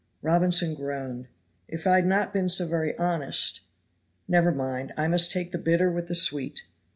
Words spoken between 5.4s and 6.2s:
the bitter with the